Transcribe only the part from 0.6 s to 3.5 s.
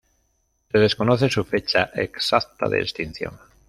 Se desconoce su fecha exacta de extinción.